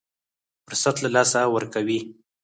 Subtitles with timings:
[0.65, 1.99] فرصت له لاسه ورکوي.